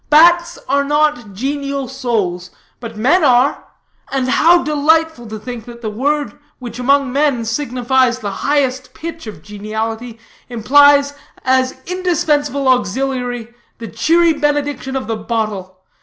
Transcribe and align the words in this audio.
Bats 0.09 0.57
are 0.67 0.83
not 0.83 1.33
genial 1.33 1.87
souls. 1.87 2.49
But 2.79 2.97
men 2.97 3.23
are; 3.23 3.67
and 4.11 4.27
how 4.29 4.63
delightful 4.63 5.27
to 5.27 5.37
think 5.37 5.65
that 5.65 5.81
the 5.83 5.91
word 5.91 6.39
which 6.57 6.79
among 6.79 7.13
men 7.13 7.45
signifies 7.45 8.17
the 8.17 8.31
highest 8.41 8.95
pitch 8.95 9.27
of 9.27 9.43
geniality, 9.43 10.17
implies, 10.49 11.13
as 11.45 11.79
indispensable 11.85 12.67
auxiliary, 12.67 13.53
the 13.77 13.89
cheery 13.89 14.33
benediction 14.33 14.95
of 14.95 15.05
the 15.05 15.15
bottle. 15.17 15.81